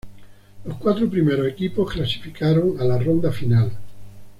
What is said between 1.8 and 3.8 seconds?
clasificaron a la Ronda Final.